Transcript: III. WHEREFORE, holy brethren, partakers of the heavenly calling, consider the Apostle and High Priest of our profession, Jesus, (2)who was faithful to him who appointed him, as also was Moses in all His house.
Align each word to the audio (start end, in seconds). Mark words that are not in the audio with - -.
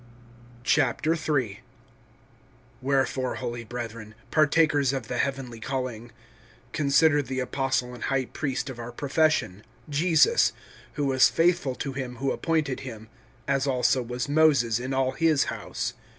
III. 1.23 1.59
WHEREFORE, 2.81 3.35
holy 3.35 3.63
brethren, 3.63 4.15
partakers 4.31 4.93
of 4.93 5.07
the 5.07 5.19
heavenly 5.19 5.59
calling, 5.59 6.11
consider 6.73 7.21
the 7.21 7.39
Apostle 7.39 7.93
and 7.93 8.05
High 8.05 8.25
Priest 8.25 8.71
of 8.71 8.79
our 8.79 8.91
profession, 8.91 9.63
Jesus, 9.87 10.53
(2)who 10.97 11.05
was 11.05 11.29
faithful 11.29 11.75
to 11.75 11.93
him 11.93 12.15
who 12.15 12.31
appointed 12.31 12.79
him, 12.79 13.09
as 13.47 13.67
also 13.67 14.01
was 14.01 14.27
Moses 14.27 14.79
in 14.79 14.91
all 14.91 15.11
His 15.11 15.49
house. 15.53 15.93